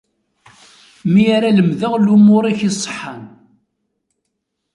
Mi 1.11 1.23
ara 1.35 1.49
lemdeɣ 1.57 1.93
lumuṛ-ik 1.97 2.59
iṣeḥḥan. 2.69 3.23